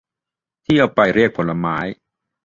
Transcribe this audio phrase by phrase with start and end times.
[0.63, 1.77] ที่เอาไปเรียกผลไม้